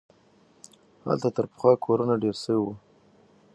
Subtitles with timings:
[1.07, 2.73] هلته تر پخوا کورونه ډېر سوي وو.